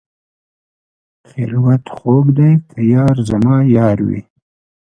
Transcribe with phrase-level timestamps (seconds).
[1.29, 4.21] خلوت خوږ دی که یار زما یار وي.